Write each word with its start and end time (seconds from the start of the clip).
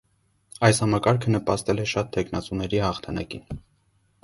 Այս 0.69 0.79
համակարգը 0.85 1.33
նպաստել 1.35 1.83
է 1.85 1.87
շատ 1.93 2.11
թեկնածուների 2.17 2.83
հաղթանակին։ 2.87 3.63